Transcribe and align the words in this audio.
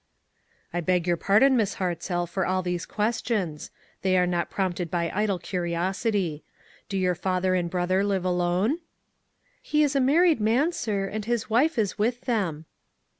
"I 0.73 0.81
beg 0.81 1.05
your 1.05 1.15
pardon, 1.15 1.55
Miss 1.55 1.75
Hartzell, 1.75 2.25
for 2.27 2.43
all 2.43 2.63
these 2.63 2.87
questions; 2.87 3.69
they 4.01 4.17
are 4.17 4.25
not 4.25 4.49
prompted 4.49 4.89
by 4.89 5.11
idle 5.13 5.37
curiosity. 5.37 6.43
Do 6.89 6.97
your 6.97 7.13
father 7.13 7.53
and 7.53 7.69
brother 7.69 8.03
live 8.03 8.25
alone?"" 8.25 8.79
He 9.61 9.83
is 9.83 9.95
a 9.95 9.99
married 9.99 10.41
man, 10.41 10.71
sir, 10.71 11.05
and 11.05 11.25
his 11.25 11.51
wife 11.51 11.77
is 11.77 11.99
with 11.99 12.21
them." 12.21 12.65